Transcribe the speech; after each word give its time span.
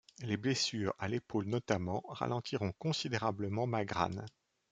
Les 0.23 0.35
blessures, 0.35 0.95
à 0.97 1.07
l'épaule 1.07 1.45
notamment, 1.45 2.03
ralentiront 2.07 2.71
considérablement 2.71 3.67
Magrane. 3.67 4.25